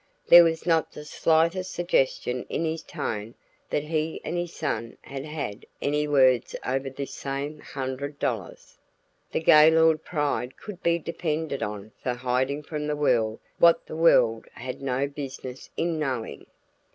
There 0.25 0.43
was 0.43 0.65
not 0.65 0.93
the 0.93 1.05
slightest 1.05 1.69
suggestion 1.69 2.43
in 2.49 2.65
his 2.65 2.81
tone 2.81 3.35
that 3.69 3.83
he 3.83 4.19
and 4.23 4.35
his 4.35 4.51
son 4.51 4.97
had 5.03 5.25
had 5.25 5.63
any 5.79 6.07
words 6.07 6.55
over 6.65 6.89
this 6.89 7.13
same 7.13 7.59
hundred 7.59 8.17
dollars. 8.17 8.79
The 9.31 9.41
Gaylord 9.41 10.03
pride 10.03 10.57
could 10.57 10.81
be 10.81 10.97
depended 10.97 11.61
on 11.61 11.91
for 12.01 12.15
hiding 12.15 12.63
from 12.63 12.87
the 12.87 12.95
world 12.95 13.41
what 13.59 13.85
the 13.85 13.95
world 13.95 14.47
had 14.53 14.81
no 14.81 15.05
business 15.05 15.69
in 15.77 15.99
knowing. 15.99 16.47